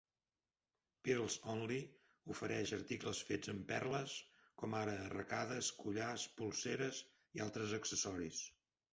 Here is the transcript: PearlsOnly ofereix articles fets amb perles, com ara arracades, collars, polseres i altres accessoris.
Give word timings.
PearlsOnly 1.07 1.75
ofereix 2.35 2.71
articles 2.77 3.19
fets 3.27 3.51
amb 3.53 3.65
perles, 3.71 4.15
com 4.61 4.73
ara 4.79 4.95
arracades, 5.09 5.69
collars, 5.83 6.25
polseres 6.39 7.03
i 7.41 7.45
altres 7.47 7.77
accessoris. 7.79 8.41